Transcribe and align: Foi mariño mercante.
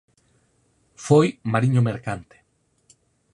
Foi 1.05 1.27
mariño 1.53 1.81
mercante. 1.89 2.37